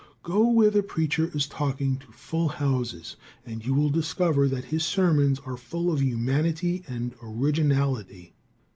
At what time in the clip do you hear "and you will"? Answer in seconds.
3.45-3.91